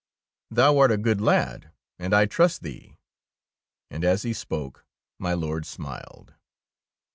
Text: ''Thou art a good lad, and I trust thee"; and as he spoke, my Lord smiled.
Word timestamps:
''Thou 0.51 0.79
art 0.79 0.91
a 0.91 0.97
good 0.97 1.21
lad, 1.21 1.69
and 1.99 2.11
I 2.11 2.25
trust 2.25 2.63
thee"; 2.63 2.97
and 3.91 4.03
as 4.03 4.23
he 4.23 4.33
spoke, 4.33 4.83
my 5.19 5.35
Lord 5.35 5.63
smiled. 5.63 6.33